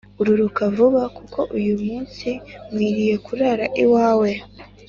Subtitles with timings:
[0.21, 2.29] Ururuka Vuba Kuko Uyu Munsi
[2.69, 4.29] Nkwiriye Kurara iwawe